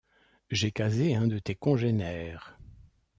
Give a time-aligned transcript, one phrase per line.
[0.49, 2.57] J’ai casé un de tes congénères.